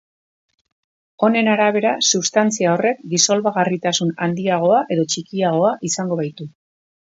Honen 1.27 1.49
arabera 1.55 1.91
substantzia 2.07 2.73
horrek 2.77 3.05
disolbagarritasun 3.13 4.15
handiagoa 4.27 4.83
edo 4.97 5.07
txikiagoa 5.15 5.75
izango 5.93 6.23
baitu. 6.25 6.53